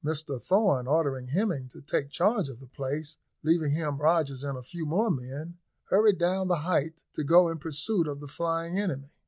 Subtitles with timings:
[0.03, 4.63] Mr Thorn ordering Hemming to take charge of the place, leaving him Rogers and a
[4.63, 5.59] few more men,
[5.91, 9.11] hurried down the height, to go in pursuit of the flying enemy.